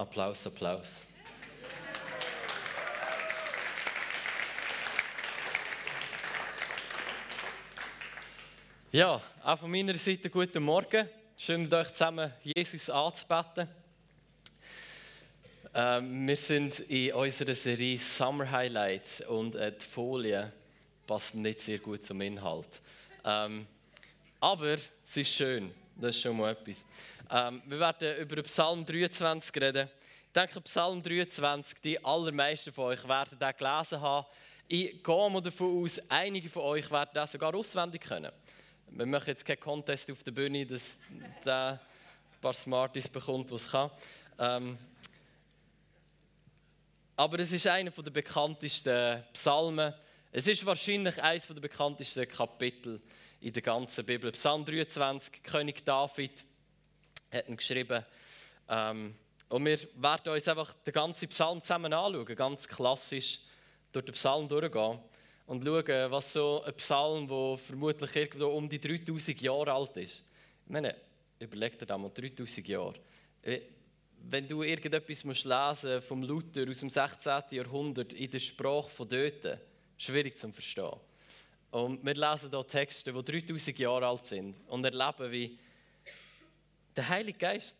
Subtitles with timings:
[0.00, 1.06] Applaus, Applaus.
[8.92, 11.06] Ja, auch von meiner Seite guten Morgen.
[11.36, 13.68] Schön mit euch zusammen Jesus anzubeten.
[15.74, 20.50] Ähm, wir sind in unserer Serie Summer Highlights und äh, die Folie
[21.06, 22.80] passt nicht sehr gut zum Inhalt.
[23.22, 23.66] Ähm,
[24.40, 26.86] aber es ist schön, das ist schon mal etwas.
[27.30, 29.88] Ähm, wir werden über Psalm 23 reden.
[30.30, 34.28] Ich denke, Psalm 23, die allermeisten von euch werden den gelesen haben.
[34.68, 38.30] Ich gehe mal davon aus, einige von euch werden das sogar auswendig können.
[38.90, 40.98] Wir machen jetzt keinen Contest auf der Bühne, dass
[41.44, 41.80] der
[42.32, 43.90] ein paar Smarties bekommt, was kann.
[44.38, 44.78] Ähm,
[47.16, 49.92] aber es ist einer der bekanntesten Psalmen.
[50.30, 53.02] Es ist wahrscheinlich eines der bekanntesten Kapitel
[53.40, 54.30] in der ganzen Bibel.
[54.30, 56.44] Psalm 23, König David
[57.32, 58.04] hat ihn geschrieben.
[58.68, 59.16] Ähm,
[59.50, 63.40] und wir werden uns einfach den ganzen Psalm zusammen anschauen, ganz klassisch
[63.90, 65.00] durch den Psalm durchgehen
[65.46, 70.22] und schauen, was so ein Psalm, der vermutlich irgendwo um die 3000 Jahre alt ist.
[70.64, 70.94] Ich meine,
[71.40, 72.94] überleg dir da mal 3000 Jahre.
[73.42, 73.60] Äh,
[74.22, 77.42] wenn du irgendetwas musst lesen vom Luther aus dem 16.
[77.50, 79.58] Jahrhundert in der Sprache von dort,
[79.98, 81.00] schwierig zu verstehen.
[81.72, 85.58] Und wir lesen hier Texte, die 3000 Jahre alt sind und erleben, wie
[86.94, 87.76] der Heilige Geist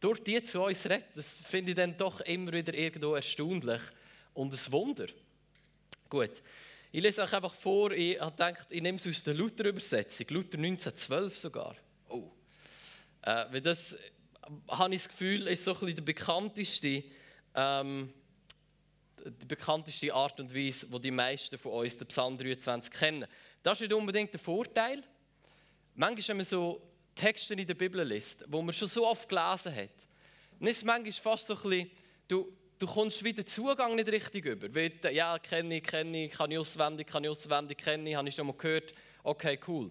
[0.00, 1.04] durch die zu uns redet.
[1.14, 3.82] Das finde ich dann doch immer wieder irgendwo erstaunlich
[4.34, 5.06] und ein Wunder.
[6.08, 6.42] Gut,
[6.92, 10.58] ich lese euch einfach vor, ich habe gedacht, ich nehme es aus der Luther-Übersetzung, Luther
[10.58, 11.76] 1912 sogar.
[12.08, 12.30] Oh.
[13.22, 13.96] Äh, weil das,
[14.68, 17.04] habe ich das Gefühl, ist so ein bisschen der bekannteste,
[17.54, 18.12] ähm,
[19.24, 23.26] die bekannteste Art und Weise, die die meisten von uns den Psalm 23 kennen.
[23.62, 25.02] Das ist nicht unbedingt der Vorteil.
[25.94, 26.89] Manchmal, wenn man so
[27.20, 29.90] Texte in der Bibel liest, wo man schon so oft gelesen hat,
[30.58, 31.90] dann ist es manchmal fast so ein bisschen,
[32.28, 34.74] du, du kommst wieder Zugang nicht richtig über.
[34.74, 38.28] Weil, ja, kenne ich, kenne ich, kann ich auswendig, kann ich auswendig, kenne ich, habe
[38.28, 38.94] ich schon mal gehört.
[39.22, 39.90] Okay, cool.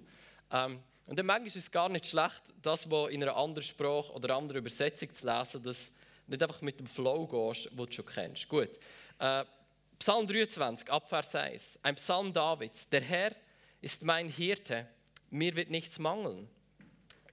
[0.51, 4.11] Ähm, und dann manchmal ist es gar nicht schlecht, das, was in einer anderen Sprache
[4.11, 5.91] oder anderen Übersetzung zu lesen, dass
[6.25, 8.47] du nicht einfach mit dem Flow gehst, den du schon kennst.
[8.49, 8.71] Gut.
[9.19, 9.45] Äh,
[9.99, 11.79] Psalm 23, Abvers 1.
[11.83, 12.89] Ein Psalm Davids.
[12.89, 13.35] Der Herr
[13.81, 14.87] ist mein Hirte,
[15.29, 16.49] mir wird nichts mangeln.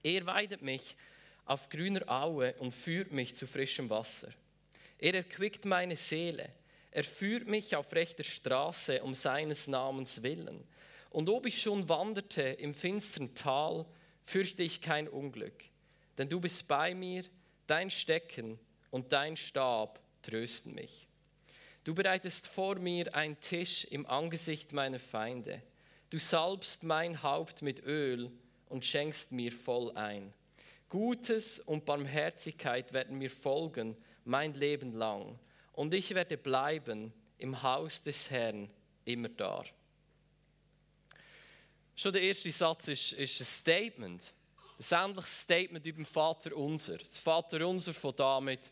[0.07, 0.95] Er weidet mich
[1.43, 4.29] auf grüner Aue und führt mich zu frischem Wasser.
[4.97, 6.49] Er erquickt meine Seele.
[6.91, 10.63] Er führt mich auf rechter Straße um seines Namens willen.
[11.09, 13.85] Und ob ich schon wanderte im finsteren Tal,
[14.23, 15.65] fürchte ich kein Unglück.
[16.17, 17.25] Denn du bist bei mir,
[17.67, 18.57] dein Stecken
[18.91, 21.05] und dein Stab trösten mich.
[21.83, 25.61] Du bereitest vor mir einen Tisch im Angesicht meiner Feinde.
[26.09, 28.31] Du salbst mein Haupt mit Öl
[28.69, 30.33] und schenkst mir voll ein.
[30.89, 35.37] Gutes und Barmherzigkeit werden mir folgen mein Leben lang.
[35.73, 38.69] Und ich werde bleiben im Haus des Herrn
[39.05, 39.63] immer da.
[41.95, 44.33] Schon der erste Satz ist, ist ein Statement.
[44.77, 46.97] Ein sämtliches Statement über den Vater unser.
[46.97, 48.71] Das Vater unser von damit,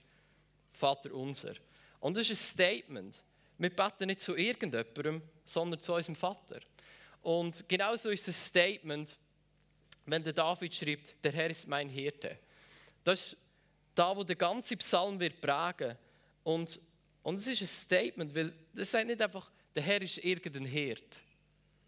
[0.69, 1.53] Vater unser.
[1.99, 3.23] Und das ist ein Statement.
[3.57, 6.59] Wir beten nicht zu irgendjemandem, sondern zu unserem Vater.
[7.21, 9.17] Und genauso ist ein Statement,
[10.05, 12.37] wenn der David schreibt, der Herr ist mein Hirte.
[13.03, 13.37] Das ist
[13.95, 15.97] da, wo der ganze Psalm wird prägen.
[16.43, 16.79] Und,
[17.23, 21.19] und es ist ein Statement, weil das sagt nicht einfach, der Herr ist irgendein Hirt.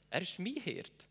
[0.10, 1.06] Er ist mein Hirt.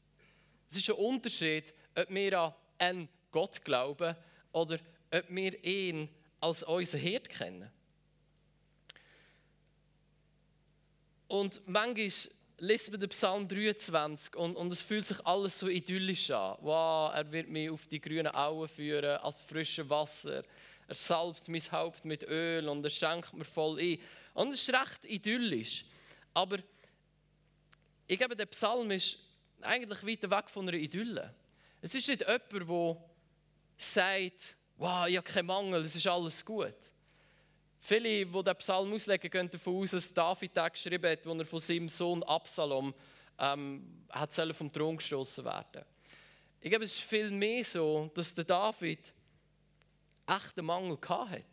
[0.69, 4.17] Es ist ein Unterschied, ob wir an einen Gott glauben
[4.53, 4.79] oder
[5.11, 6.09] ob wir ihn
[6.41, 7.71] als unseren Hirt kennen.
[11.29, 12.11] Und manchmal
[12.59, 16.57] liest man den Psalm 23 und, und es fühlt sich alles so idyllisch an.
[16.61, 20.43] Wow, er wird mich auf die grünen Auen führen, als frisches Wasser.
[20.89, 23.99] Er salbt mein Haupt mit Öl und er schenkt mir voll ein.
[24.35, 25.85] Und es ist recht idyllisch.
[26.33, 26.59] Aber
[28.07, 29.19] ich glaube, der Psalm ist
[29.61, 31.35] eigentlich weiter weg von einer Idylle.
[31.83, 32.97] Es ist nicht jemand, der
[33.77, 36.75] sagt, wow, ich habe keinen Mangel, es ist alles gut.
[37.87, 41.45] Viele, die den Psalm auslegen, gehen davon aus, dass David den geschrieben hat, als er
[41.45, 42.93] von seinem Sohn Absalom
[43.39, 45.85] ähm, hat vom Thron gestoßen werden.
[46.61, 49.15] Ich glaube, es ist viel mehr so, dass der David
[50.27, 51.45] echten Mangel hatte.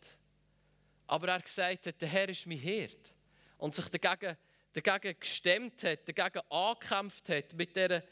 [1.06, 3.14] Aber er gesagt hat, der Herr ist mein Hirt.
[3.56, 4.36] Und sich dagegen,
[4.72, 8.02] dagegen gestemmt hat, dagegen angekämpft hat mit, dieser,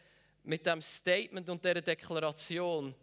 [0.45, 2.95] mit diesem Statement und dieser Deklaration,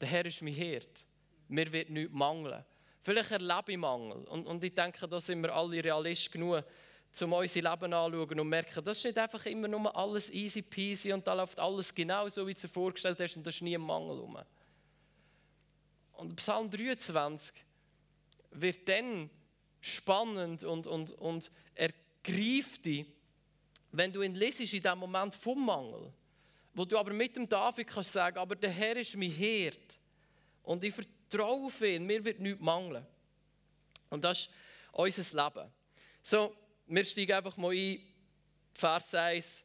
[0.00, 1.04] der Herr ist mein Hirt.
[1.48, 2.64] Mir wird nichts mangeln.
[3.02, 4.24] Vielleicht erlebe ich Mangel.
[4.28, 6.64] Und, und ich denke, da sind wir alle realist genug,
[7.20, 11.12] um unser Leben anzuschauen und merken, das ist nicht einfach immer nur alles easy peasy
[11.12, 13.60] und da läuft alles genau so, wie du es dir vorgestellt hast und da ist
[13.60, 14.38] nie ein Mangel rum.
[16.12, 17.54] Und Psalm 23
[18.52, 19.28] wird dann
[19.80, 23.06] spannend und, und, und ergreift dich,
[23.90, 26.12] wenn du ihn lesest in diesem Moment vom Mangel.
[26.72, 29.98] Wo du aber mit dem David kannst sagen, aber der Herr ist mein Herd.
[30.62, 33.06] Und ich vertraue auf ihn, mir wird nichts mangeln.
[34.10, 34.50] Und das ist
[34.92, 35.72] unser Leben.
[36.22, 36.54] So,
[36.86, 38.00] wir steigen einfach mal ein,
[38.74, 39.64] Vers 1.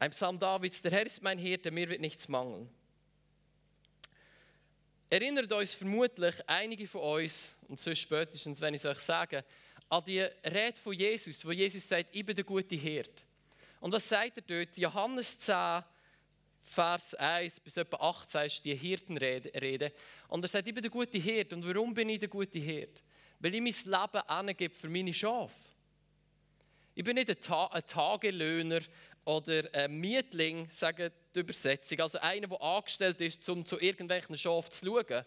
[0.00, 2.68] Ein Psalm Davids, der Herr ist mein Hirte, mir wird nichts mangeln.
[5.10, 9.44] Erinnert uns vermutlich einige von uns, und so spätestens, wenn ich es euch sage,
[9.88, 13.24] an die Rede von Jesus, wo Jesus sagt, ich bin der gute Hirt.
[13.80, 14.76] Und was sagt er dort?
[14.76, 15.82] Johannes 10,
[16.68, 19.92] Vers 1 bis etwa 18 ist die Hirtenrede.
[20.28, 21.52] Und er sagt, ich bin der gute Hirt.
[21.54, 23.02] Und warum bin ich der gute Hirt?
[23.40, 25.54] Weil ich mein Leben angebe für meine Schafe.
[26.94, 28.80] Ich bin nicht ein, Ta ein Tagelöhner
[29.24, 32.00] oder ein Mietling, sagen die Übersetzung.
[32.00, 35.24] Also einer, der angestellt ist, um zu irgendwelchen Schafen zu schauen.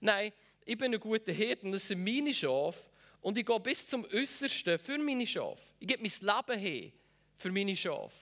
[0.00, 0.32] Nein,
[0.66, 2.80] ich bin ein guter Hirt und das sind meine Schafe.
[3.22, 5.62] Und ich gehe bis zum Äußersten für meine Schafe.
[5.78, 6.92] Ich gebe mein Leben hin
[7.38, 8.16] für meine Schafe.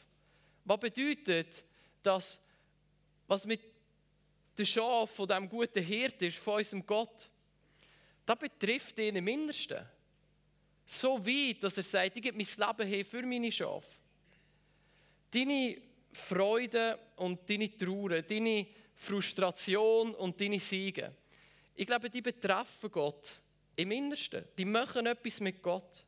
[0.65, 1.65] Was bedeutet,
[2.03, 2.41] dass
[3.31, 3.61] was mit
[4.59, 7.31] den Schafen von diesem guten Hirt ist, von unserem Gott,
[8.27, 9.87] das betrifft ihn im Innersten.
[10.85, 14.01] So weit, dass er sagt, ich gebe mein Leben hin für meine Schafe.
[15.31, 15.81] Deine
[16.13, 18.67] Freude und deine Trauer, deine
[18.97, 21.15] Frustration und deine Siege,
[21.77, 23.39] ich glaube, die betreffen Gott
[23.77, 24.45] im Innersten.
[24.59, 26.05] Die machen etwas mit Gott.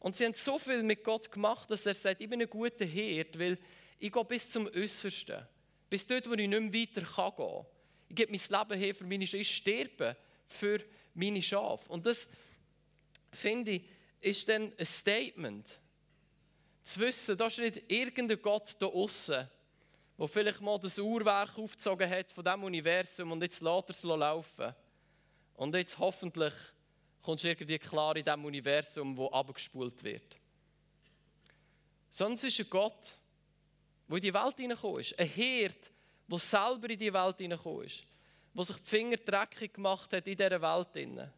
[0.00, 2.84] Und sie haben so viel mit Gott gemacht, dass er sagt, ich bin ein guter
[2.84, 3.56] Hirt, weil
[4.00, 5.46] ich gehe bis zum Äußersten.
[5.88, 7.66] Bis dort, wo ich nicht mehr weiter gehen kann.
[8.08, 9.40] Ich gebe mein Leben her für meine Schafe.
[9.40, 10.16] Ich sterbe
[10.46, 10.80] für
[11.14, 11.90] meine Schafe.
[11.92, 12.28] Und das,
[13.32, 13.82] finde ich,
[14.20, 15.80] ist dann ein Statement.
[16.82, 19.48] Zu wissen, da ist nicht irgendein Gott da außen,
[20.18, 24.02] der vielleicht mal das Uhrwerk aufgezogen hat von diesem Universum und jetzt lässt er es
[24.02, 24.74] laufen.
[25.54, 26.54] Und jetzt hoffentlich
[27.22, 30.38] kommst du irgendwie klar in diesem Universum, wo abgespult wird.
[32.08, 33.16] Sonst ist ein Gott,
[34.08, 35.18] der in die Welt hineingekommen ist.
[35.18, 35.92] Ein Hirt,
[36.30, 38.04] der selber in die Welt hineingekommen ist.
[38.54, 41.30] Der sich die Finger dreckig gemacht hat in dieser Welt.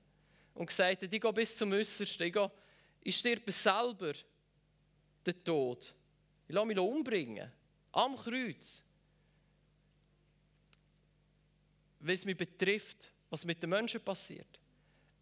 [0.55, 2.26] Und gesagt hat, ich gehe bis zum Äußersten.
[2.26, 2.50] Ich, gehe,
[3.03, 4.12] ich sterbe selber
[5.25, 5.94] den Tod.
[6.47, 7.50] Ich lasse mich umbringen.
[7.93, 8.82] Am Kreuz.
[12.00, 14.59] Weil es mich betrifft, was mit den Menschen passiert.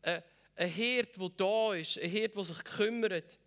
[0.03, 0.23] Ein,
[0.57, 1.99] ein Hirt, der da ist.
[1.99, 3.39] Ein Hirt, der sich kümmert.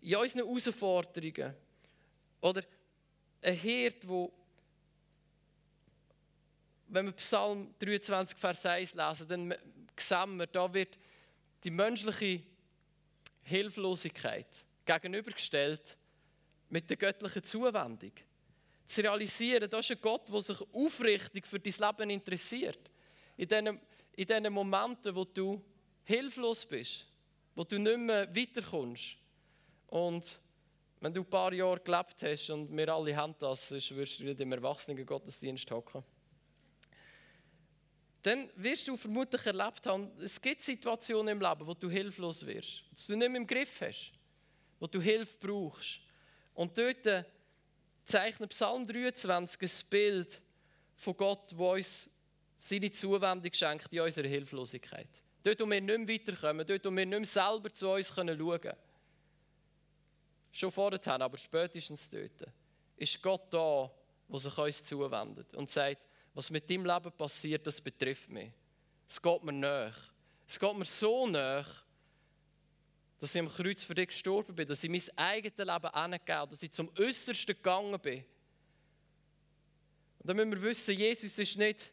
[0.00, 1.54] In unseren Herausforderungen
[2.44, 2.62] oder
[3.42, 4.32] ein Hirt, wo
[6.88, 9.54] wenn wir Psalm 23, Vers 1 lesen, dann
[9.98, 10.98] sehen wir, da wird
[11.64, 12.42] die menschliche
[13.42, 14.46] Hilflosigkeit
[14.84, 15.96] gegenübergestellt
[16.68, 18.12] mit der göttlichen Zuwendung.
[18.86, 22.90] Zu realisieren, da ist ein Gott, der sich aufrichtig für dein Leben interessiert.
[23.38, 23.80] In diesen,
[24.12, 25.64] in diesen Momenten, wo du
[26.04, 27.06] hilflos bist,
[27.54, 29.16] wo du nicht mehr weiterkommst.
[29.86, 30.38] Und
[31.04, 34.24] wenn du ein paar Jahre gelebt hast und wir alle haben das, sonst wirst du
[34.24, 36.02] nicht im erwachsenen Gottesdienst hocken.
[38.22, 42.84] Dann wirst du vermutlich erlebt haben, es gibt Situationen im Leben, wo du hilflos wirst,
[42.90, 44.12] wo du nicht mehr im Griff hast,
[44.80, 46.00] wo du Hilfe brauchst.
[46.54, 47.26] Und dort
[48.06, 50.40] zeichnet Psalm 23 ein Bild
[50.96, 52.08] von Gott, wo uns
[52.56, 55.10] seine Zuwendung schenkt in unserer Hilflosigkeit.
[55.42, 58.38] Dort, wo wir nicht mehr weiterkommen, dort, wo wir nicht mehr selber zu uns schauen
[58.38, 58.76] können.
[60.54, 62.48] Schon vorher, aber spätestens dort,
[62.96, 63.90] ist Gott da,
[64.28, 68.52] der sich uns zuwendet und sagt, was mit deinem Leben passiert, das betrifft mich.
[69.04, 70.12] Es geht mir nach.
[70.46, 71.84] Es geht mir so nach,
[73.18, 76.62] dass ich am Kreuz für dich gestorben bin, dass ich mein eigenes Leben angegeben dass
[76.62, 78.24] ich zum Äußersten gegangen bin.
[80.20, 81.92] Und dann müssen wir wissen, Jesus ist nicht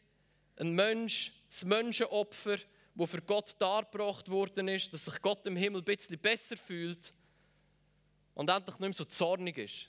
[0.56, 2.58] ein Mensch, ein Menschenopfer,
[2.94, 7.12] das für Gott dargebracht worden ist, dass sich Gott im Himmel ein bisschen besser fühlt
[8.34, 9.88] und endlich nicht mehr so zornig ist.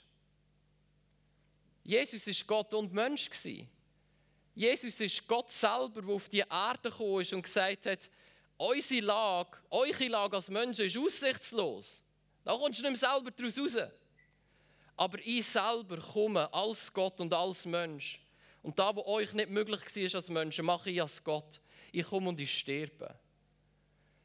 [1.82, 3.28] Jesus ist Gott und Mensch
[4.54, 8.08] Jesus ist Gott selber, der auf die Erde gekommen ist und gesagt hat,
[8.56, 12.04] unsere Lage, eure Lage als Menschen ist aussichtslos.
[12.44, 13.90] Da kommst du nicht mehr selber daraus raus.
[14.96, 18.20] Aber ich selber komme als Gott und als Mensch.
[18.62, 21.60] Und da, wo euch nicht möglich war als Menschen, mache ich als Gott.
[21.90, 23.18] Ich komme und ich sterbe.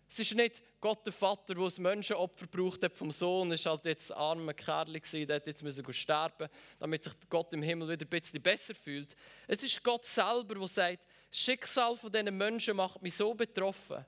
[0.10, 3.83] Es ist nicht Gott der Vater, der ein Menschenopfer braucht hat vom Sohn, ist halt
[3.86, 6.48] jetzt ein armer Kerl gewesen, der jetzt müssen sterben,
[6.79, 9.15] damit sich Gott im Himmel wieder ein bisschen besser fühlt.
[9.48, 14.05] Es ist Gott selber, der sagt, das Schicksal von diesen Menschen macht mich so betroffen,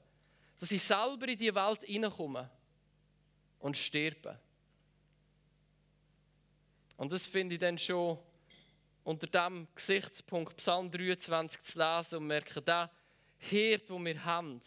[0.59, 2.49] dass ich selber in die Welt hineinkomme
[3.59, 4.39] und sterbe.
[6.97, 8.17] Und das finde ich dann schon
[9.03, 12.91] unter dem Gesichtspunkt Psalm 23 zu lesen und merke, der
[13.37, 14.61] Herd, den wir haben,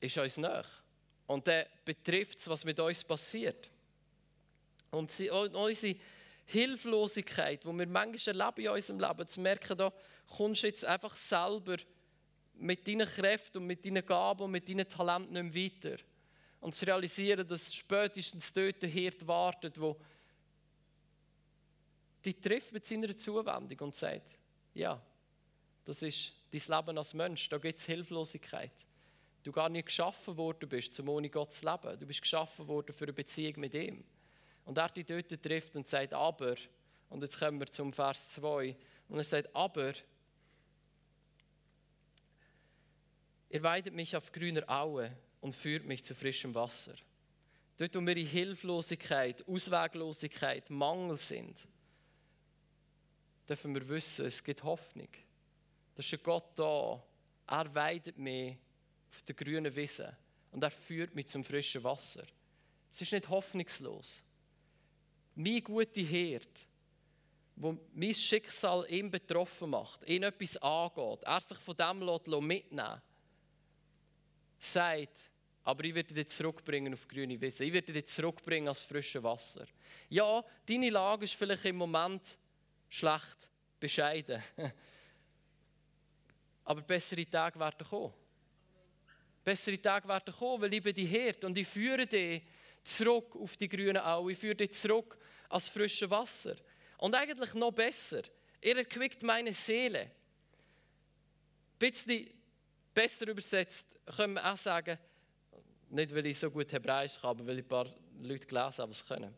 [0.00, 0.68] ist uns nach.
[1.26, 3.70] Und der betrifft es, was mit uns passiert.
[4.90, 5.96] Und unsere
[6.46, 9.92] Hilflosigkeit, die wir manchmal erleben in unserem Leben, zu merken, da
[10.36, 11.76] kommst du jetzt einfach selber
[12.54, 16.02] mit deinen Kräften und mit deinen Gaben und mit deinen Talenten nicht mehr weiter.
[16.60, 19.96] Und zu realisieren, dass spätestens dort der Hirt wartet, wo
[22.24, 24.38] dich trifft mit seiner Zuwendung und sagt,
[24.74, 25.00] ja,
[25.84, 28.72] das ist dein Leben als Mensch, da gibt es Hilflosigkeit.
[29.46, 32.00] Du gar nicht geschaffen worden bist, um ohne Gott zu leben.
[32.00, 34.02] Du bist geschaffen worden für eine Beziehung mit ihm.
[34.64, 36.56] Und er dich dort trifft und sagt, aber,
[37.10, 38.76] und jetzt kommen wir zum Vers 2,
[39.08, 39.92] und er sagt, aber,
[43.48, 46.96] ihr weidet mich auf grüner Aue und führt mich zu frischem Wasser.
[47.76, 51.68] Dort, wo wir in Hilflosigkeit, Ausweglosigkeit, Mangel sind,
[53.48, 55.10] dürfen wir wissen, es gibt Hoffnung.
[55.94, 57.00] Da ist ein Gott da.
[57.46, 58.58] Er weidet mich
[59.10, 60.16] auf der grünen Wiese
[60.52, 62.24] und er führt mich zum frischen Wasser.
[62.90, 64.24] Es ist nicht hoffnungslos.
[65.34, 66.66] Mein guter Hirt,
[67.56, 73.02] wo mein Schicksal ihn betroffen macht, ihn etwas angeht, er sich von dem mitnehmen
[74.58, 75.30] sagt,
[75.64, 77.64] aber ich werde dich zurückbringen auf grüne Wiese.
[77.64, 79.66] Ich werde dich zurückbringen als frisches Wasser.
[80.08, 82.38] Ja, deine Lage ist vielleicht im Moment
[82.88, 84.42] schlecht, bescheiden.
[86.64, 88.14] Aber bessere Tage werden kommen.
[89.46, 92.42] Bessere Tage werden kommen, weil ich bin die Herd und ich führe dich
[92.82, 94.32] zurück auf die grünen Aue.
[94.32, 95.16] Ich führe dich zurück
[95.48, 96.56] als frisches Wasser.
[96.98, 98.22] Und eigentlich noch besser,
[98.60, 100.00] er erquickt meine Seele.
[100.00, 100.10] Ein
[101.78, 102.28] bisschen
[102.92, 103.86] besser übersetzt
[104.16, 104.98] können wir auch sagen,
[105.90, 107.86] nicht weil ich so gut Hebräisch kann, aber weil ich ein paar
[108.24, 109.32] Leute gelesen habe, was können.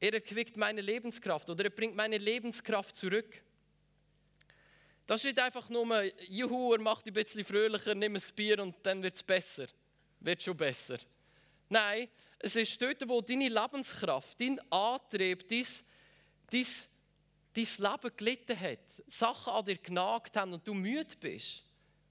[0.00, 3.40] Er erquickt meine Lebenskraft oder er bringt meine Lebenskraft zurück.
[5.06, 8.74] Das ist nicht einfach nur, juhu, er macht ein bisschen fröhlicher, nimm ein Bier und
[8.82, 9.66] dann wird es besser.
[10.20, 10.96] Wird schon besser.
[11.68, 12.08] Nein,
[12.38, 15.66] es ist dort, wo deine Lebenskraft, dein Antrieb, dein,
[16.50, 16.66] dein,
[17.52, 21.62] dein Leben gelitten hat, Sachen an dir genagt haben und du müde bist.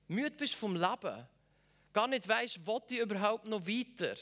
[0.07, 1.27] Müde bist vom Leben.
[1.93, 4.15] Gar nicht weißt, was ich überhaupt noch weiter.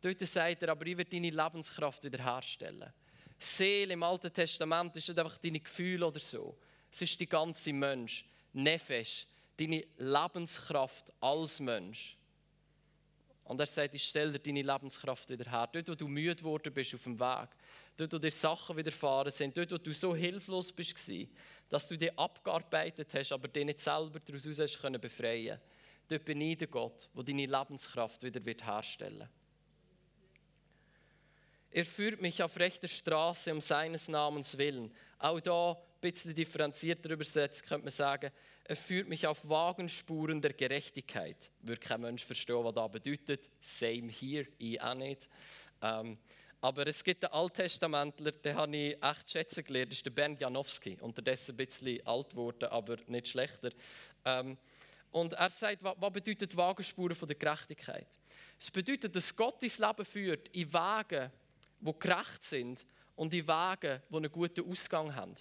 [0.00, 2.92] Dort sagt er, aber ich werde deine Lebenskraft wiederherstellen.
[3.38, 6.56] Seele im Alten Testament ist nicht einfach deine Gefühle oder so.
[6.90, 8.24] Es ist die ganze Mensch.
[8.52, 12.16] Nefesh, deine Lebenskraft als Mensch.
[13.44, 15.68] Und er sagt, ich stelle dir deine Lebenskraft wieder her.
[15.72, 17.48] Dort, wo du müde geworden bist auf dem Weg.
[17.96, 19.56] Dort, wo dir Sachen widerfahren sind.
[19.56, 21.10] Dort, wo du so hilflos bist,
[21.68, 25.60] dass du dich abgearbeitet hast, aber dich nicht selber daraus hast können befreien
[26.08, 29.28] Dort bin ich der Gott, der deine Lebenskraft wieder wird herstellen
[31.70, 34.92] Er führt mich auf rechter Straße um seines Namens willen.
[35.18, 38.30] Auch da bisschen differenzierter übersetzt könnte man sagen,
[38.64, 41.50] er führt mich auf Wagenspuren der Gerechtigkeit.
[41.60, 43.50] Würde kein Mensch verstehen, was das bedeutet.
[43.60, 45.28] Same here, ich auch nicht.
[45.82, 46.18] Ähm,
[46.60, 50.40] aber es gibt einen Alttestamentler, den habe ich echt schätzen gelernt, das ist der Bernd
[50.40, 50.98] Janowski.
[51.00, 53.70] Unterdessen ein bisschen alt geworden, aber nicht schlechter.
[54.24, 54.58] Ähm,
[55.10, 58.06] und er sagt, was bedeutet Wagenspuren von der Gerechtigkeit?
[58.58, 61.30] Es bedeutet, dass Gott ins Leben führt in Wegen,
[61.80, 65.34] die gerecht sind und in Wegen, die einen guten Ausgang haben.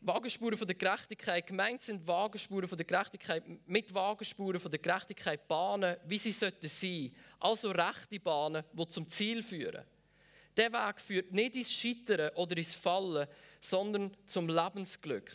[0.00, 1.46] Wagenspuren von der Gerechtigkeit.
[1.46, 6.68] Gemeint sind Wagenspuren von der Gerechtigkeit mit Wagenspuren von der Gerechtigkeit Bahnen, wie sie sollten
[6.68, 7.14] sein.
[7.40, 9.84] Also rechte Bahnen, die zum Ziel führen.
[10.56, 13.26] Der Weg führt nicht ins Scheitern oder ins Fallen,
[13.60, 15.32] sondern zum Lebensglück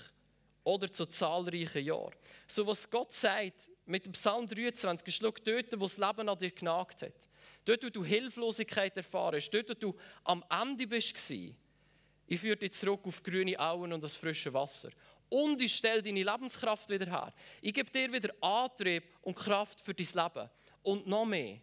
[0.64, 2.16] oder zu zahlreichen Jahren.
[2.48, 6.52] So was Gott sagt mit dem Psalm 23, ist dort, wo das Leben an dir
[6.52, 7.30] genagt hat.
[7.66, 12.72] Dort, wo du Hilflosigkeit erfahren hast, dort, wo du am Ende bist, ich führe dich
[12.74, 14.90] zurück auf grüne Auen und das frische Wasser.
[15.30, 17.34] Und ich stelle deine Lebenskraft wieder her.
[17.62, 20.50] Ich gebe dir wieder Antrieb und Kraft für dein Leben.
[20.84, 21.60] Und noch mehr.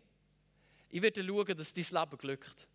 [0.91, 2.69] Ich werde schauen, dass dein Leben glückt.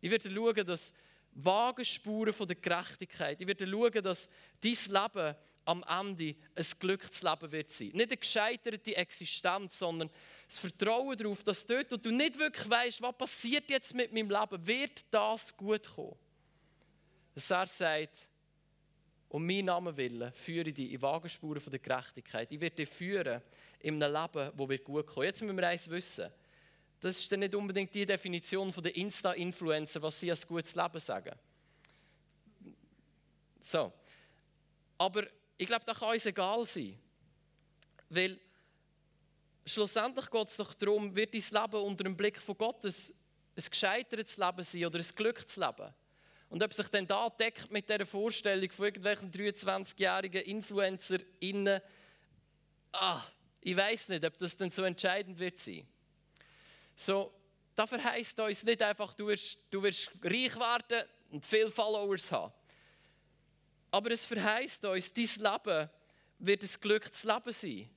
[0.00, 0.92] Ich werde schauen, dass
[1.32, 4.28] Wagenspuren von der Gerechtigkeit, ich werde schauen, dass
[4.60, 5.36] dein Leben
[5.68, 7.88] am Ende ein glückliches Leben wird sein.
[7.88, 10.10] Nicht eine gescheiterte Existenz, sondern
[10.46, 14.30] das Vertrauen darauf, dass dort, wo du nicht wirklich weißt, was passiert jetzt mit meinem
[14.30, 16.16] Leben, wird das gut kommen
[17.38, 18.28] dass er sagt,
[19.28, 22.50] um meinen Namen willen führe ich dich in Wagenspuren der Gerechtigkeit.
[22.50, 23.40] Ich werde dich führen
[23.78, 25.26] in einem Leben, das wird gut kommen.
[25.26, 26.30] Jetzt müssen wir eins wissen.
[26.98, 31.38] Das ist dann nicht unbedingt die Definition der Insta-Influencer, was sie als gutes Leben sagen.
[33.60, 33.92] So.
[34.96, 35.24] Aber
[35.58, 36.96] ich glaube, das kann uns egal sein.
[38.08, 38.38] Weil
[39.66, 42.94] schlussendlich geht es doch darum, wird dein Leben unter dem Blick von Gott ein,
[43.56, 45.92] ein gescheitertes Leben sein oder ein glückliches Leben.
[46.48, 51.82] Und ob sich dann da deckt mit der Vorstellung von irgendwelchen 23-jährigen InfluencerInnen,
[52.92, 53.22] ah,
[53.60, 55.86] ich weiß nicht, ob das dann so entscheidend wird sein.
[56.94, 57.34] So,
[57.74, 62.52] da verheißt uns nicht einfach, du wirst, du wirst reich werden und viele Followers haben.
[63.90, 65.90] Aber es verheißt uns, dein Leben
[66.38, 67.90] wird ein glückliches Leben sein.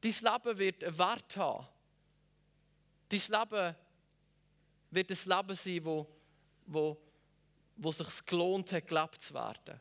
[0.00, 1.66] Dein Leben wird einen Wert haben.
[3.08, 3.76] Dein Leben
[4.90, 6.06] wird ein Leben sein, wo,
[6.66, 6.96] wo,
[7.76, 9.80] wo sich gelohnt hat, gelebt zu werden.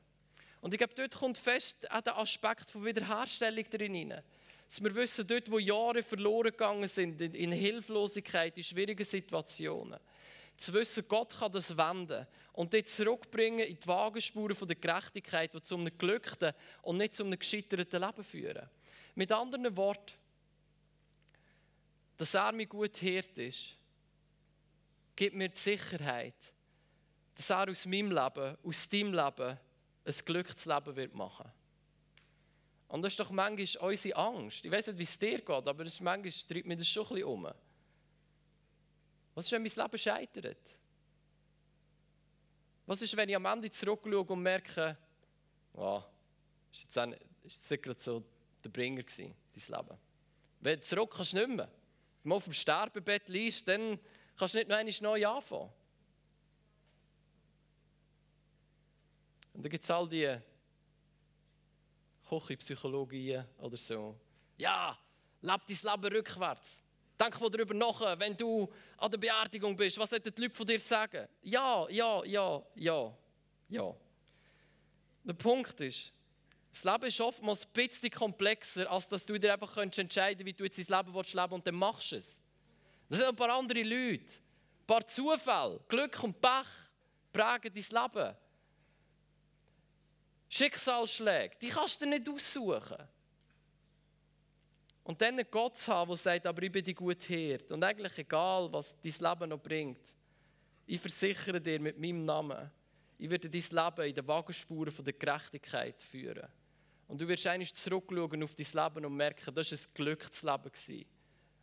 [0.62, 4.24] Und ich glaube, dort kommt fest auch der Aspekt von Wiederherstellung drin hinein.
[4.68, 10.00] Dass wir wissen, dort, wo Jahre verloren gegangen sind, in Hilflosigkeit, in schwierigen Situationen,
[10.58, 15.62] zu wissen, Gott kann das wenden und dich zurückbringen in die Wagenspuren der Gerechtigkeit, die
[15.62, 18.70] zu einem glückten und nicht zu einem gescheiterten Leben führen.
[19.16, 20.14] Mit anderen Worten,
[22.18, 23.78] dass er mir gut Hirt ist,
[25.16, 26.36] gibt mir die Sicherheit,
[27.36, 29.60] dass er aus meinem Leben, aus deinem Leben,
[30.06, 31.52] ein glückliches Leben wird machen
[32.88, 34.64] Und das ist doch manchmal unsere Angst.
[34.64, 37.04] Ich weiß nicht, wie es dir geht, aber das ist manchmal treibt mir das schon
[37.08, 37.48] ein bisschen um.
[39.36, 40.80] Was ist, wenn mein Leben scheitert?
[42.86, 44.98] Was ist, wenn ich am Ende zurückschaue und merke,
[45.74, 46.02] oh,
[46.72, 47.12] ist jetzt, auch,
[47.44, 48.24] ist jetzt nicht so
[48.64, 49.98] der Bringer gewesen, dein Leben?
[50.62, 51.72] Wenn du zurück kannst du nicht mehr.
[52.24, 54.00] Wenn du auf dem Sterbebett liegst, dann
[54.38, 55.72] kannst du nicht noch einmal neu anfangen.
[59.54, 60.38] Und dann gibt es all die
[62.28, 64.18] Küchenpsychologien oder so.
[64.58, 64.98] Ja,
[65.42, 66.85] lebe dein Leben rückwärts.
[67.20, 69.98] Denk mal darüber nach, wenn du an der Beerdigung bist.
[69.98, 71.28] Was sollten die Leute von dir sagen?
[71.42, 73.18] Ja, ja, ja, ja,
[73.70, 73.96] ja.
[75.24, 76.12] Der Punkt ist,
[76.72, 80.54] das Leben ist oftmals ein bisschen komplexer, als dass du dir einfach entscheiden kannst, wie
[80.54, 82.42] du jetzt dein Leben willst und dann machst du es.
[83.08, 84.36] Das sind ein paar andere Leute.
[84.82, 86.68] Ein paar Zufälle, Glück und Pech
[87.32, 88.36] prägen dein Leben.
[90.50, 93.08] Schicksalsschläge, die kannst du dir nicht aussuchen.
[95.06, 97.72] Und dann einen Gott zu haben, der sagt, aber ich bin die gute Herd.
[97.72, 100.16] Und eigentlich egal, was dein Leben noch bringt,
[100.88, 102.72] ich versichere dir mit meinem Namen,
[103.20, 106.48] ich werde dein Leben in den Wagenspuren der Gerechtigkeit führen.
[107.08, 111.06] Und du wirst eigentlich zurückschauen auf dein Leben und merken, das war ein glückliches Leben.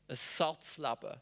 [0.07, 1.21] Ein Satzleben.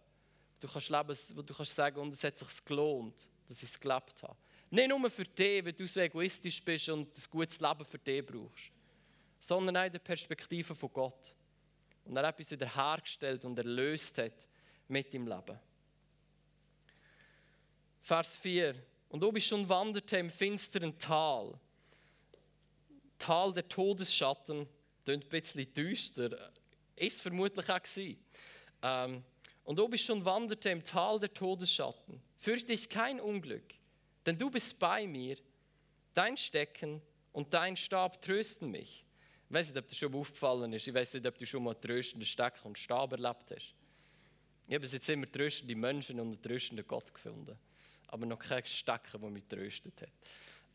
[0.60, 3.80] Du kannst leben, wo du kannst sagen, und es hat sich gelohnt, dass ich es
[3.80, 4.36] gelebt habe.
[4.68, 8.26] Nicht nur für dich, weil du so egoistisch bist und ein gutes Leben für dich
[8.26, 8.70] brauchst,
[9.38, 11.34] sondern auch in der Perspektive von Gott
[12.10, 14.48] und er etwas wiederhergestellt und erlöst hat
[14.88, 15.56] mit im Leben.
[18.02, 18.74] Vers 4.
[19.10, 21.54] Und ob ich schon wanderte im finsteren Tal,
[23.16, 24.68] Tal der Todesschatten,
[25.04, 26.50] klingt ein bisschen düster,
[26.96, 28.18] ist es vermutlich auch gewesen.
[28.82, 29.22] Ähm,
[29.62, 33.74] und ob ich schon wanderte im Tal der Todesschatten, fürchte ich kein Unglück,
[34.26, 35.36] denn du bist bei mir,
[36.14, 39.04] dein Stecken und dein Stab trösten mich.
[39.50, 40.86] Ich weiß nicht, ob das schon mal aufgefallen ist.
[40.86, 43.74] Ich weiß nicht, ob du schon mal tröstende Stecken und Stab erlebt hast.
[44.68, 47.58] Ich habe jetzt immer tröstende Menschen und einen tröstenden Gott gefunden.
[48.06, 50.12] Aber noch kein Stecken, der mich tröstet hat.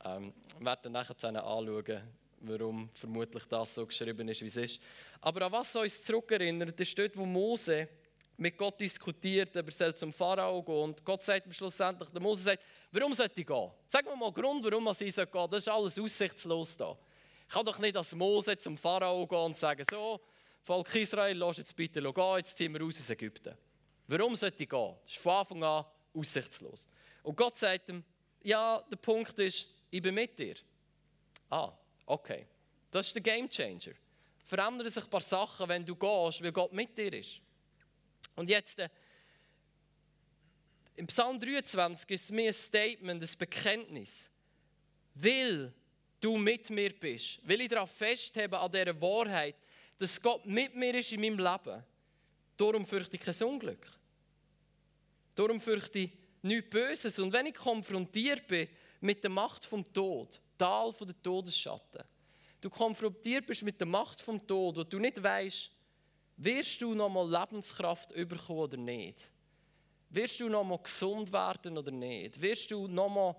[0.04, 2.02] Ähm, wir werden nachher anschauen,
[2.42, 4.82] warum vermutlich das so geschrieben ist, wie es ist.
[5.22, 7.88] Aber an was uns zurückerinnert, ist dort, wo Mose
[8.36, 10.76] mit Gott diskutiert, er soll zum Pharao gehen.
[10.76, 12.62] Und Gott sagt ihm schlussendlich, der Mose sagt,
[12.92, 13.72] warum sollte ich gehen?
[13.88, 15.28] Sag mir mal Grund, warum ich gehen soll.
[15.50, 16.98] Das ist alles aussichtslos da.
[17.48, 20.22] Ich kann doch nicht als Mose zum Pharao gehen und sagen, so,
[20.62, 23.56] Volk Israel, lass jetzt bitte gehen, jetzt ziehen wir aus aus Ägypten.
[24.08, 24.96] Warum sollte ich gehen?
[25.04, 26.88] Das ist von Anfang an aussichtslos.
[27.24, 28.04] Und Gott sagt ihm,
[28.42, 30.56] ja, der Punkt ist, ich bin mit dir.
[31.50, 31.72] Ah,
[32.06, 32.48] okay.
[32.92, 33.94] Das ist der Game Changer.
[34.46, 37.42] Verändern sich ein paar Sachen, wenn du gehst, weil Gott mit dir ist.
[38.36, 38.90] Und jetzt, äh,
[40.96, 44.30] im Psalm 23 ist es mir ein Statement, ein Bekenntnis.
[45.16, 45.74] Will
[46.20, 49.56] du mit mir bist, will ich darauf festhalten, an dieser Wahrheit,
[49.98, 51.84] dass Gott mit mir ist in meinem Leben.
[52.58, 53.88] Darum fürchte ich kein Unglück.
[55.36, 57.20] Darum fürchte ich nichts Böses.
[57.20, 58.68] Und wenn ich konfrontiert bin
[59.02, 62.04] mit der Macht vom Tod, Tal von der Todesschatten,
[62.62, 65.72] du konfrontiert bist mit der Macht vom Tod und du nicht weißt,
[66.38, 69.32] wirst du noch mal Lebenskraft überkommen oder nicht?
[70.10, 72.40] Wirst du noch mal gesund werden oder nicht?
[72.40, 73.36] Wirst du noch mal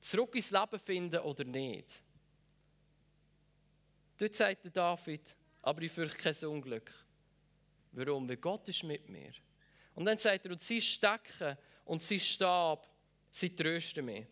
[0.00, 2.02] zurück ins Leben finden oder nicht?
[4.20, 6.92] Dort sagt David, aber ich fürchte kein Unglück.
[7.92, 8.28] Warum?
[8.28, 9.32] Weil Gott ist mit mir.
[9.94, 11.56] Und dann sagt er, und sie Stecken
[11.86, 12.86] und sie Stab,
[13.30, 14.26] sie trösten mich.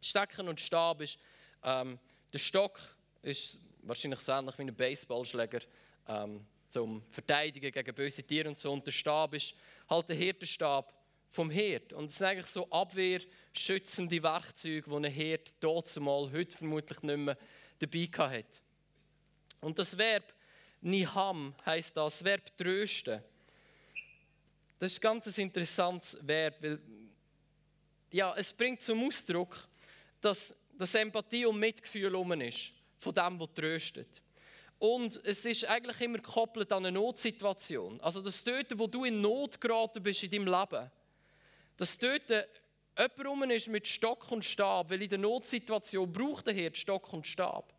[0.00, 1.18] Stecken und Stab ist,
[1.64, 1.98] ähm,
[2.32, 2.78] der Stock
[3.22, 5.62] ist wahrscheinlich so ähnlich wie ein Baseballschläger
[6.06, 8.72] ähm, zum Verteidigen gegen böse Tiere und so.
[8.72, 9.56] Und der Stab ist
[9.90, 10.94] halt der Hirtenstab
[11.28, 11.92] vom Hirt.
[11.92, 17.16] Und es sind eigentlich so abwehrschützende Werkzeuge, die ein Hirt dort zumal heute vermutlich nicht
[17.16, 17.36] mehr
[17.80, 18.61] dabei hatte.
[19.62, 20.34] Und das Verb
[20.80, 23.22] Niham heißt das Verb trösten.
[24.78, 26.80] Das ist ein ganz interessantes Verb, weil
[28.10, 29.56] ja, es bringt zum Ausdruck,
[30.20, 34.20] dass, dass Empathie und Mitgefühl um ist, von dem, der tröstet.
[34.80, 38.00] Und es ist eigentlich immer gekoppelt an eine Notsituation.
[38.00, 40.90] Also das dort, wo du in Not geraten bist in deinem Leben,
[41.76, 46.54] dass dort jemand rum ist mit Stock und Stab, weil in der Notsituation braucht der
[46.54, 47.72] Herr Stock und Stab.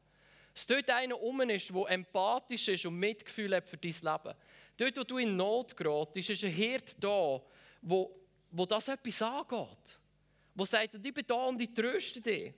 [0.54, 4.38] Dass dort einer rum ist, der empathisch ist und Mitgefühl hat für dein Leben.
[4.78, 7.42] Dort, wo du in Not geratest, ist ein Herd da,
[7.82, 8.16] wo,
[8.52, 10.00] wo das etwas angeht.
[10.56, 12.54] Wo sagt, ich bin da und ich tröste dich.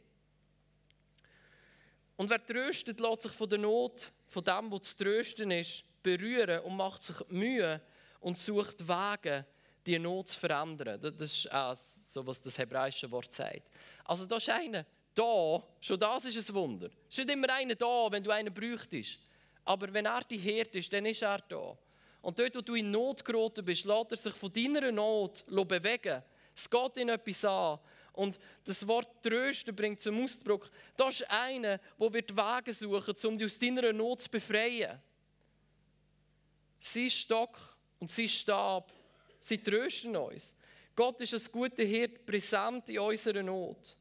[2.17, 6.62] Und wer tröstet, lässt sich von der Not, von dem, was zu trösten ist, berühren
[6.62, 7.81] und macht sich Mühe
[8.19, 9.45] und sucht Wege,
[9.86, 10.99] die Not zu verändern.
[11.01, 13.69] Das ist auch so, was das hebräische Wort sagt.
[14.03, 16.89] Also da ist einer da, schon das ist ein Wunder.
[17.08, 19.19] Es ist nicht immer einer da, wenn du einen bräuchtest.
[19.63, 21.78] Aber wenn er die Herd ist, dann ist er da.
[22.21, 26.21] Und dort, wo du in Not geraten bist, lässt er sich von deiner Not bewegen.
[26.56, 27.80] Es geht ihn etwas an.
[28.13, 33.38] Und das Wort trösten bringt zum Ausdruck, da ist einer, der wird Wege suchen, um
[33.38, 35.01] dich aus deiner Not zu befreien.
[36.80, 37.58] Sein Stock
[37.99, 38.93] und sein Stab,
[39.39, 40.56] sie trösten uns.
[40.95, 43.97] Gott ist ein guter Hirt, präsent in unserer Not.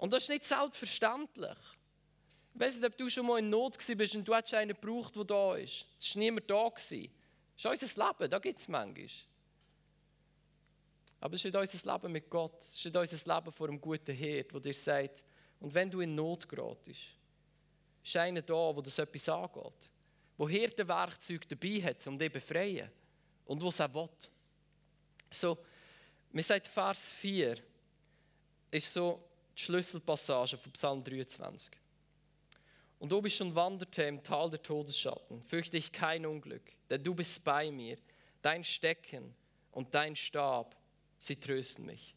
[0.00, 1.58] Und das ist nicht selbstverständlich.
[2.54, 5.14] Ich weiß nicht, ob du schon mal in Not bist und du hast einen gebraucht,
[5.14, 5.86] der da ist.
[5.98, 6.70] Es war niemand da.
[6.70, 7.16] Das ist
[7.64, 9.08] unser Leben, da gibt es manchmal.
[11.20, 12.62] Aber es ist nicht unser Leben mit Gott.
[12.62, 15.22] Es ist nicht unser Leben vor einem guten Herd, der dir sagt,
[15.60, 17.00] und wenn du in Not geratest,
[18.02, 19.90] ist einer da, wo das etwas angeht.
[20.38, 22.90] Wo Hirtenwerkzeug dabei hat, um dich zu befreien.
[23.44, 24.08] Und es auch will.
[25.28, 25.58] So,
[26.32, 27.56] mir sagt Vers 4,
[28.70, 29.29] ist so
[29.60, 31.72] Schlüsselpassage von Psalm 23.
[32.98, 37.14] Und ob ich schon wanderte im Tal der Todesschatten, fürchte ich kein Unglück, denn du
[37.14, 37.96] bist bei mir.
[38.42, 39.34] Dein Stecken
[39.72, 40.76] und dein Stab,
[41.18, 42.14] sie trösten mich.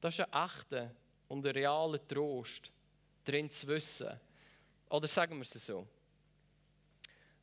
[0.00, 0.94] Das ist ein echter
[1.28, 2.70] und ein realer Trost,
[3.24, 4.20] drin zu wissen.
[4.90, 5.86] Oder sagen wir es so.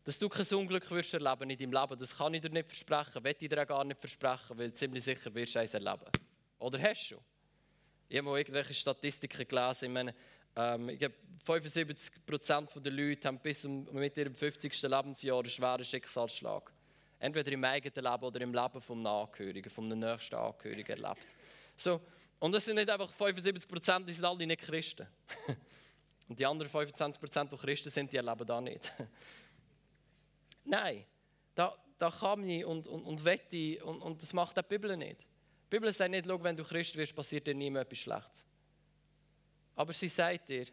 [0.03, 3.23] Dass du kein Unglück wirst erleben in deinem Leben, das kann ich dir nicht versprechen,
[3.23, 6.11] will ich dir auch gar nicht versprechen, weil ziemlich sicher wirst du eins erleben.
[6.59, 7.23] Oder hast du schon?
[8.09, 9.85] Ich habe mal irgendwelche Statistiken gelesen.
[9.85, 10.15] Ich meine,
[10.55, 10.99] ähm, ich
[11.45, 14.81] 75% der Leute haben bis mit ihrem 50.
[14.81, 16.73] Lebensjahr einen schweren Schicksalsschlag.
[17.19, 21.25] Entweder im eigenen Leben oder im Leben vom Angehörigen, vom nächsten Angehörigen erlebt.
[21.75, 22.01] So,
[22.39, 25.07] und das sind nicht einfach 75% die sind alle nicht Christen.
[26.27, 28.91] und die anderen 25% die Christen sind, die erleben das nicht.
[30.65, 31.05] Nein,
[31.53, 35.25] da, da kann ich und, und, und wette und, und das macht die Bibel nicht.
[35.69, 38.47] Die Bibel sagt nicht, wenn du Christ wirst, passiert dir nie mehr etwas Schlechtes.
[39.75, 40.65] Aber sie sagt dir,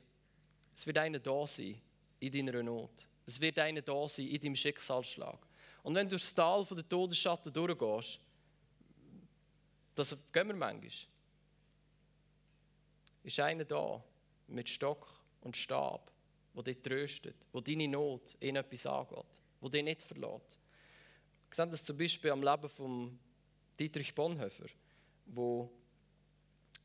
[0.74, 1.78] es wird einer da sein
[2.18, 3.06] in deiner Not.
[3.26, 5.38] Es wird einer da sein in deinem Schicksalsschlag.
[5.82, 8.18] Und wenn du das Tal von der Todesschatten durchgehst,
[9.94, 10.90] das gehen wir manchmal,
[13.22, 14.02] ist einer da
[14.46, 15.06] mit Stock
[15.42, 16.11] und Stab,
[16.54, 19.26] der dich tröstet, wo deine Not in etwas angeht,
[19.61, 20.59] wo dich nicht verlässt.
[21.48, 23.18] Wir sehen das zum Beispiel am Leben von
[23.78, 24.68] Dietrich Bonhoeffer
[25.27, 25.71] wo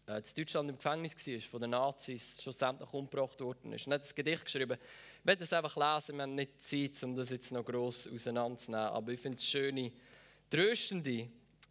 [0.08, 3.88] äh, in Deutschland im Gefängnis war, von den Nazis schlussendlich umgebracht worden ist.
[3.88, 4.78] Er hat ein Gedicht geschrieben.
[5.20, 8.88] Ich werde es einfach lesen, wir haben nicht Zeit, um das jetzt noch gross auseinanderzunehmen,
[8.88, 9.92] aber ich finde es schöne,
[10.50, 11.30] tröstende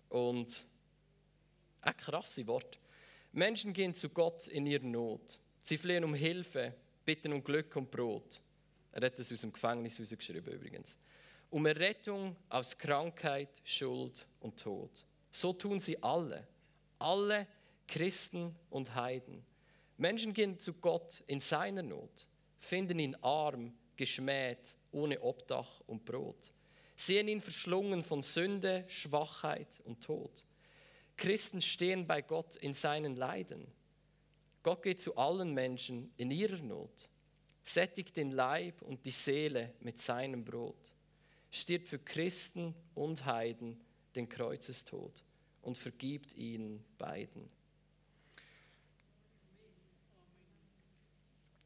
[0.08, 0.66] und
[1.82, 2.78] auch krasse Worte.
[3.32, 5.38] Menschen gehen zu Gott in ihrer Not.
[5.60, 8.40] Sie flehen um Hilfe, bitten um Glück und Brot.
[8.92, 10.96] Er hat das aus dem Gefängnis herausgeschrieben übrigens.
[11.48, 15.04] Um Errettung aus Krankheit, Schuld und Tod.
[15.30, 16.46] So tun sie alle
[17.00, 17.46] alle
[17.86, 19.44] Christen und Heiden.
[19.96, 26.52] Menschen gehen zu Gott in seiner Not, finden ihn arm, geschmäht, ohne Obdach und Brot,
[26.96, 30.44] sehen ihn verschlungen von Sünde, Schwachheit und Tod.
[31.16, 33.66] Christen stehen bei Gott in seinen Leiden.
[34.62, 37.08] Gott geht zu allen Menschen in ihrer Not,
[37.62, 40.94] sättigt den Leib und die Seele mit seinem Brot,
[41.50, 43.80] stirbt für Christen und Heiden
[44.14, 45.22] den Kreuzestod
[45.62, 47.50] und vergibt ihnen beiden.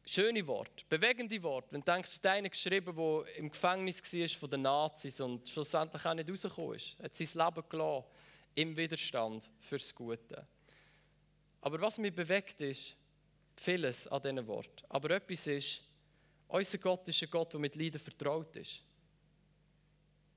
[0.07, 1.73] Schöne Wort, bewegende Wort.
[1.73, 6.05] Wenn du denkst, du einen geschrieben, der im Gefängnis war von den Nazis und schlussendlich
[6.05, 8.05] auch nicht rausgekommen ist, hat sein Leben gelassen
[8.55, 10.47] im Widerstand fürs Gute.
[11.63, 12.95] Aber was mich bewegt ist,
[13.57, 14.85] vieles an diesen Wort.
[14.89, 15.81] Aber etwas ist,
[16.49, 18.83] unser Gott ist ein Gott, der mit Leiden vertraut ist.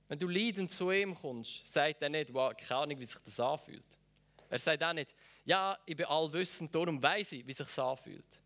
[0.07, 3.39] Wenn du leidend zu ihm kommst, sagt er nicht, wow, keine Ahnung, wie sich das
[3.39, 3.83] anfühlt.
[4.49, 8.39] Er sagt auch nicht, ja, ich bin allwissend, darum weiß ich, wie sich das anfühlt.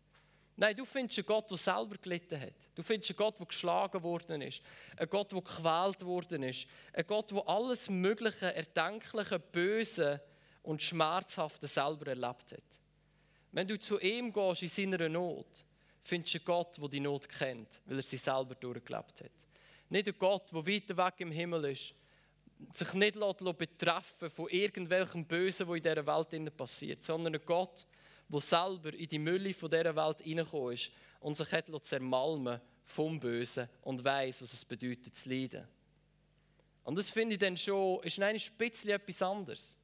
[0.56, 2.54] Nein, du findest einen Gott, der selber gelitten hat.
[2.74, 4.62] Du findest einen Gott, der geschlagen worden ist.
[4.96, 6.66] Einen Gott, der gequält worden ist.
[6.92, 10.20] Einen Gott, der alles Mögliche, Erdenkliche, Böse
[10.62, 12.80] und Schmerzhafte selber erlebt hat.
[13.50, 15.64] Wenn du zu ihm gehst in seiner Not,
[16.02, 19.51] findest du einen Gott, der die Not kennt, weil er sie selber durchgelebt hat.
[19.92, 21.92] Nicht ein Gott, der weit weg im Himmel ist,
[22.70, 23.18] sich nicht
[23.58, 27.86] betreffen von irgendwelchem Bösen, was in dieser Welt passiert, sondern ein Gott,
[28.26, 33.68] der selber in die Mülle dieser Welt hineingekommen ist und sich hat zermalmen vom Bösen
[33.82, 35.68] und weiß, was es bedeutet zu leiden.
[36.84, 39.76] Und das finde ich dann schon, ist ein bisschen etwas anderes.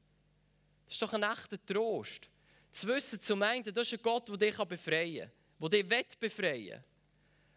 [0.86, 2.30] Das ist doch ein echter Trost.
[2.72, 6.82] Zu wissen, zum einen, das ist ein Gott, der dich befreien kann, der dich befreien.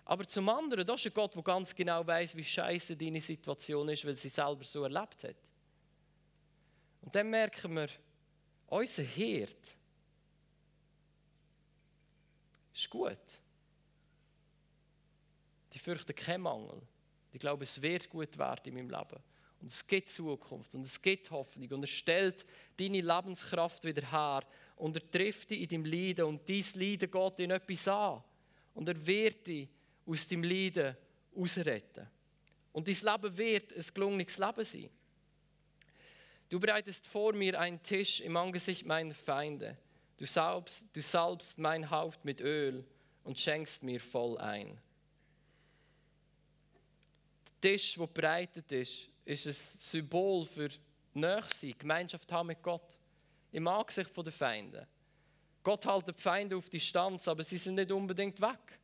[0.06, 3.88] Aber zum anderen, das ist ein Gott, der ganz genau weiß, wie scheiße deine Situation
[3.90, 5.36] ist, weil sie selber so erlebt hat.
[7.02, 7.88] Und dann merken wir,
[8.68, 9.78] unser Hirt
[12.74, 13.18] ist gut.
[15.74, 16.82] Die fürchten keinen Mangel.
[17.34, 19.24] Die glauben, es wird gut werden in meinem Leben.
[19.62, 22.46] Und es gibt Zukunft und es gibt Hoffnung und er stellt
[22.78, 24.44] deine Lebenskraft wieder her
[24.76, 28.24] und er trifft dich in deinem Leiden und dein Leiden geht in etwas an
[28.74, 29.70] und er wird dich
[30.12, 30.96] aus deinem Leiden
[31.36, 32.08] ausretten.
[32.74, 34.90] Und dein Leben wird ein gelungenes Leben sein.
[36.50, 39.78] Du bereitest vor mir einen Tisch im Angesicht meiner Feinde.
[40.18, 42.86] Du salbst, du salbst mein Haupt mit Öl
[43.24, 44.78] und schenkst mir voll ein.
[47.64, 50.70] Der Tisch, der bereitet ist, ist ein Symbol für
[51.14, 52.98] Nächsein, Gemeinschaft haben mit Gott.
[53.52, 54.88] Im Angesicht der Feinde.
[55.64, 58.80] Gott hält die Feinde auf Distanz, aber sie sind nicht unbedingt weg.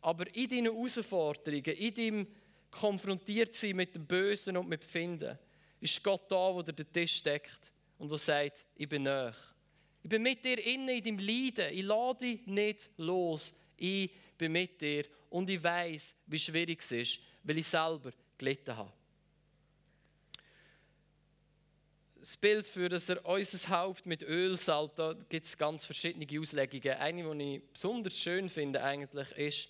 [0.00, 2.26] Aber in deinen Herausforderungen, in deinem
[2.70, 5.38] konfrontiert sein mit dem Bösen und mit dem Finden,
[5.80, 9.34] ist Gott da, wo der den Tisch deckt und wo sagt, ich bin näher.
[10.02, 11.74] Ich bin mit dir innen in deinem Leiden.
[11.74, 13.52] Ich lade dich nicht los.
[13.76, 18.76] Ich bin mit dir und ich weiß, wie schwierig es ist, weil ich selber gelitten
[18.76, 18.92] habe.
[22.20, 26.26] das Bild für, dass er unser Haupt mit Öl salbt, da gibt es ganz verschiedene
[26.38, 26.98] Auslegungen.
[26.98, 29.68] Eine, die ich besonders schön finde, eigentlich, ist,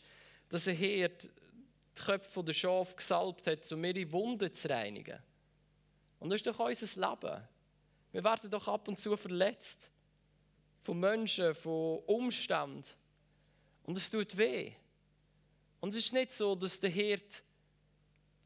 [0.51, 1.29] dass er hier die
[1.95, 5.19] Köpfe der Schafe gesalbt hat, um ihre Wunden zu reinigen.
[6.19, 7.49] Und das ist doch unser Leben.
[8.13, 9.91] Wir werden doch ab und zu verletzt.
[10.83, 12.85] Von Menschen, von Umständen.
[13.85, 14.73] Und es tut weh.
[15.81, 17.43] Und es ist nicht so, dass der Hirt,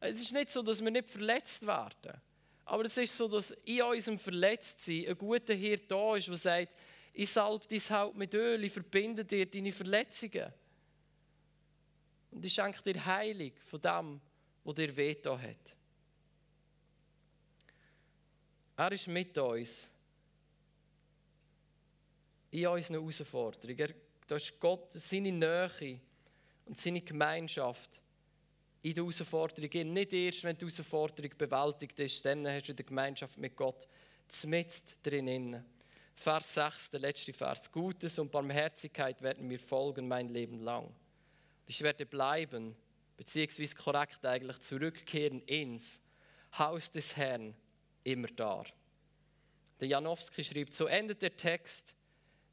[0.00, 2.20] es ist nicht so, dass wir nicht verletzt werden.
[2.66, 6.76] Aber es ist so, dass in unserem Verletztsein ein guter Hirt da ist, der sagt,
[7.12, 10.52] ich salbe dein Haupt mit Öl, ich verbinde dir deine Verletzungen.
[12.34, 14.20] Und ich schenke dir Heilung von dem,
[14.64, 15.76] was dir wehgetan hat.
[18.76, 19.88] Er ist mit uns
[22.50, 23.94] in unseren Herausforderungen.
[24.26, 26.00] Da ist Gott, seine Nähe
[26.64, 28.00] und seine Gemeinschaft
[28.82, 29.92] in der Herausforderung.
[29.92, 33.86] Nicht erst, wenn die Herausforderung bewältigt ist, dann hast du der Gemeinschaft mit Gott
[34.26, 35.64] zmitzt drinnen.
[36.16, 37.70] Vers 6, der letzte Vers.
[37.70, 40.92] Gutes und Barmherzigkeit werden mir folgen mein Leben lang.
[41.66, 42.76] Ich werde bleiben,
[43.16, 46.02] beziehungsweise korrekt eigentlich zurückkehren ins
[46.58, 47.54] Haus des Herrn
[48.02, 48.64] immer da.
[49.80, 51.94] Der Janowski schreibt, so endet der Text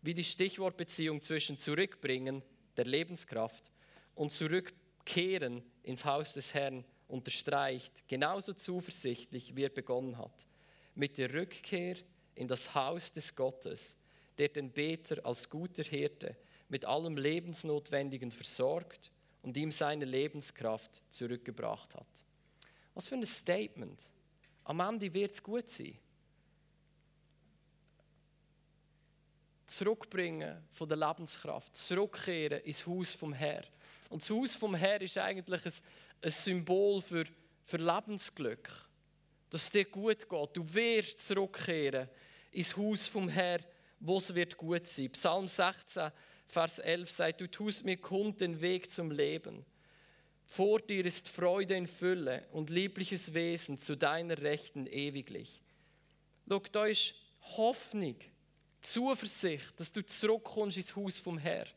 [0.02, 2.42] wie die Stichwortbeziehung zwischen zurückbringen,
[2.78, 3.72] der Lebenskraft,
[4.16, 10.46] und zurückkehren, ins Haus des Herrn unterstreicht, genauso zuversichtlich, wie er begonnen hat,
[10.96, 11.96] mit der Rückkehr
[12.36, 13.98] in das Haus des Gottes,
[14.38, 16.36] der den Beter als guter Hirte
[16.72, 22.08] mit allem Lebensnotwendigen versorgt und ihm seine Lebenskraft zurückgebracht hat.
[22.94, 24.00] Was für ein Statement.
[24.64, 25.98] Am Ende wird es gut sein.
[29.66, 33.66] Zurückbringen von der Lebenskraft, zurückkehren ins Haus vom Herrn.
[34.10, 35.74] Und das Haus vom Herrn ist eigentlich ein,
[36.22, 37.26] ein Symbol für,
[37.66, 38.70] für Lebensglück.
[39.50, 40.50] Dass es dir gut geht.
[40.54, 42.08] Du wirst zurückkehren
[42.52, 43.66] ins Haus vom Herrn,
[44.00, 45.12] wo es wird gut sein.
[45.12, 46.12] Psalm 16,
[46.52, 49.66] Vers 11 sagt, du tust mir kund den Weg zum Leben.
[50.44, 55.62] Vor dir ist Freude in Fülle und liebliches Wesen zu deiner Rechten ewiglich.
[56.50, 57.14] Schau, da ist
[57.56, 58.18] Hoffnung,
[58.82, 61.70] Zuversicht, dass du zurückkommst ins Haus vom Herrn.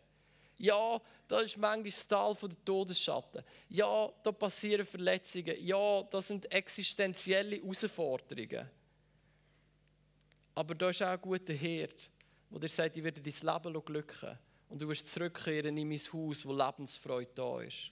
[0.59, 3.45] Ja, da ist manchmal das Tal der Todesschatten.
[3.69, 5.55] Ja, da passieren Verletzungen.
[5.65, 8.69] Ja, das sind existenzielle Herausforderungen.
[10.57, 12.11] Aber da ist auch ein guter Herd,
[12.51, 14.37] der dir sagt, ich werde dein Leben glücken
[14.69, 17.91] und du wirst zurückkehren in mein Haus, wo Lebensfreude da ist.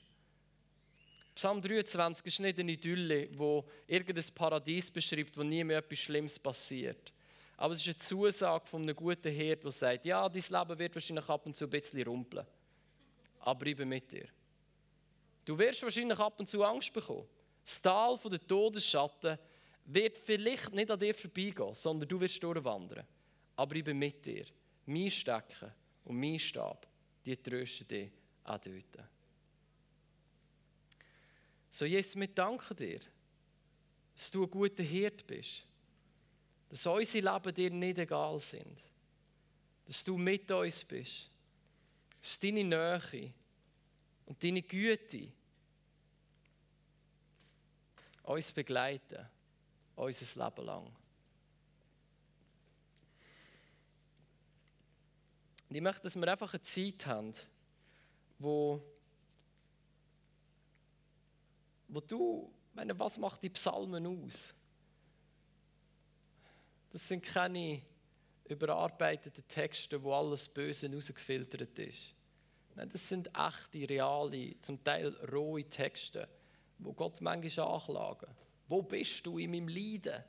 [1.34, 6.38] Psalm 23 ist nicht eine Idylle, wo irgendein Paradies beschreibt, wo nie mehr etwas Schlimmes
[6.38, 7.12] passiert.
[7.56, 10.94] Aber es ist eine Zusage von einem guten Herd, der sagt, ja, dein Leben wird
[10.94, 12.46] wahrscheinlich ab und zu ein bisschen rumpeln.
[13.40, 14.28] aber ich bin mit dir.
[15.44, 17.26] Du wirst wahrscheinlich ab und zu Angst bekommen.
[17.64, 19.38] Das Tal der Todesschatten
[19.86, 23.06] wird vielleicht nicht an dir vorbeigehen, sondern du wirst durchwandern.
[23.56, 24.44] Aber ich bin mit dir.
[24.86, 25.72] Mein Stecken
[26.04, 26.86] und mein Stab,
[27.24, 28.10] die trösten dich
[28.44, 29.08] auch dort.
[31.70, 33.00] So, Jesus, wir danken dir,
[34.12, 35.64] dass du ein guter Hirt bist.
[36.68, 38.78] Dass unsere Leben dir nicht egal sind.
[39.86, 41.30] Dass du mit uns bist.
[42.20, 43.32] Dass deine Nähe
[44.26, 45.32] und deine Güte
[48.22, 49.26] uns begleiten,
[49.96, 51.01] unser Leben lang.
[55.72, 57.32] Und ich möchte, dass wir einfach eine Zeit haben,
[58.38, 58.78] wo,
[61.88, 64.54] wo du, meine, was macht die Psalmen aus?
[66.90, 67.80] Das sind keine
[68.50, 72.14] überarbeiteten Texte, wo alles Böse rausgefiltert ist.
[72.74, 76.28] Nein, das sind echte, reale, zum Teil rohe Texte,
[76.80, 78.28] wo Gott manchmal anklagen.
[78.68, 80.22] Wo bist du in meinem Leiden?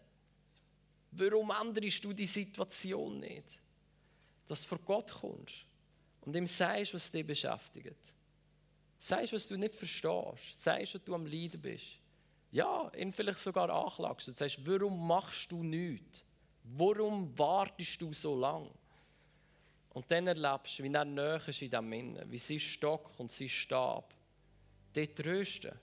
[1.11, 3.59] Warum änderst du die Situation nicht?
[4.47, 5.65] Dass du vor Gott kommst
[6.21, 8.13] und ihm sagst, was dich beschäftigt.
[8.99, 10.61] Sagst, was du nicht verstehst.
[10.61, 11.99] Sagst, dass du am Leiden bist.
[12.51, 16.23] Ja, ihn vielleicht sogar anklagst und sagst, warum machst du nichts?
[16.63, 18.69] Warum wartest du so lang?
[19.89, 23.31] Und dann erlebst du, wie er näher ist in diesem Innen, wie sein Stock und
[23.31, 24.13] sein Stab
[24.93, 25.77] dort trösten.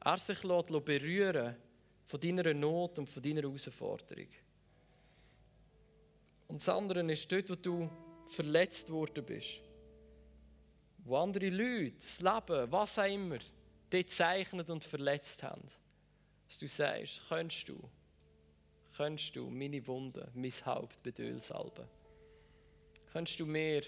[0.00, 1.56] Er sich berühren
[2.04, 4.28] von deiner Not und von deiner Herausforderung.
[6.52, 7.90] Und das andere ist dort, wo du
[8.28, 9.62] verletzt worden bist.
[10.98, 13.38] Wo andere Leute, das Leben, was auch immer,
[13.88, 15.66] dort zeichnet und verletzt haben.
[16.46, 17.80] Dass du sagst, könntest du,
[18.94, 21.88] könntest du meine Wunden, mein Haupt mit Öl salben.
[23.14, 23.80] Könntest du mir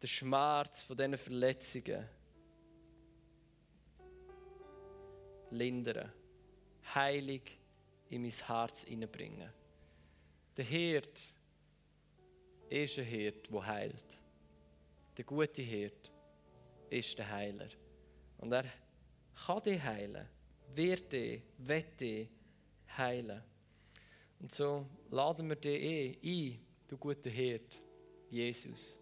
[0.00, 2.08] den Schmerz von diesen Verletzungen
[5.50, 6.10] lindern,
[6.94, 7.58] heilig
[8.08, 9.52] in mein Herz hineinbringen.
[10.56, 11.34] Der Hirt
[12.72, 14.18] ist ein Hirt, der heilt.
[15.16, 16.10] Der gute Hirt
[16.88, 17.68] ist der Heiler.
[18.38, 18.64] Und er
[19.46, 20.26] kann dich heilen,
[20.74, 22.28] wird dich, wird dich
[22.96, 23.42] heilen.
[24.40, 27.80] Und so laden wir dich ein, du guter Hirt,
[28.30, 28.98] Jesus.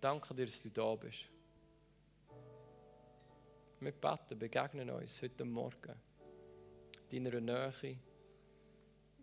[0.00, 1.26] Danke dir, dass du da bist.
[3.80, 5.94] Wir beten, begegnen uns heute Morgen.
[7.10, 7.98] Deiner Nähe,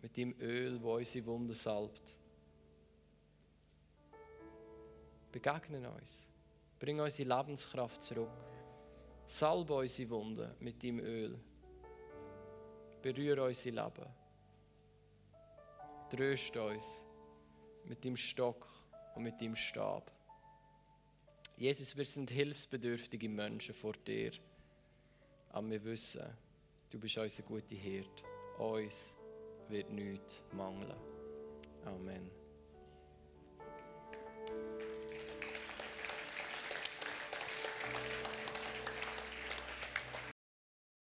[0.02, 2.16] mit dem Öl, wo unsere Wunden salbt.
[5.32, 6.26] Begegnen uns.
[6.78, 8.30] Bring unsere Lebenskraft zurück.
[9.26, 11.38] Salbe unsere Wunden mit deinem Öl.
[13.02, 14.06] Berühre unser Leben.
[16.10, 17.06] Tröst uns
[17.84, 18.66] mit dem Stock
[19.14, 20.10] und mit dem Stab.
[21.56, 24.32] Jesus, wir sind hilfsbedürftige Menschen vor dir.
[25.50, 26.24] Aber wir wissen,
[26.90, 28.24] du bist unser guter Hirt.
[28.58, 29.14] Uns
[29.68, 30.94] wird nichts mangeln.
[31.84, 32.37] Amen.